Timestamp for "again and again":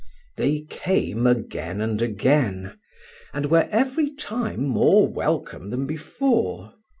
1.27-2.79